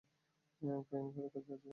Coin 0.61 1.07
কার 1.11 1.27
কাছে 1.33 1.51
আছে? 1.55 1.69